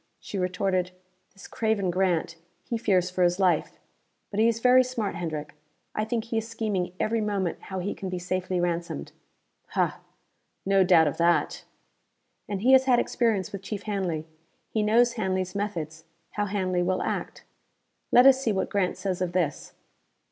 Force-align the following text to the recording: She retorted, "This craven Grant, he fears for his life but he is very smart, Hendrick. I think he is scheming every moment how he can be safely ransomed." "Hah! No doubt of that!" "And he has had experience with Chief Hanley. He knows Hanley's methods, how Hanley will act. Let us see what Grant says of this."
She 0.19 0.39
retorted, 0.39 0.89
"This 1.33 1.47
craven 1.47 1.91
Grant, 1.91 2.35
he 2.63 2.75
fears 2.75 3.11
for 3.11 3.21
his 3.21 3.37
life 3.39 3.77
but 4.31 4.39
he 4.39 4.47
is 4.47 4.59
very 4.59 4.83
smart, 4.83 5.13
Hendrick. 5.13 5.53
I 5.93 6.05
think 6.05 6.23
he 6.23 6.39
is 6.39 6.47
scheming 6.47 6.93
every 6.99 7.21
moment 7.21 7.61
how 7.65 7.77
he 7.77 7.93
can 7.93 8.09
be 8.09 8.17
safely 8.17 8.59
ransomed." 8.59 9.11
"Hah! 9.67 9.99
No 10.65 10.83
doubt 10.83 11.05
of 11.07 11.17
that!" 11.17 11.65
"And 12.49 12.61
he 12.61 12.71
has 12.71 12.85
had 12.85 12.97
experience 12.97 13.51
with 13.51 13.61
Chief 13.61 13.83
Hanley. 13.83 14.25
He 14.71 14.81
knows 14.81 15.13
Hanley's 15.13 15.53
methods, 15.53 16.05
how 16.31 16.45
Hanley 16.47 16.81
will 16.81 17.03
act. 17.03 17.43
Let 18.11 18.25
us 18.25 18.41
see 18.41 18.51
what 18.51 18.71
Grant 18.71 18.97
says 18.97 19.21
of 19.21 19.33
this." 19.33 19.73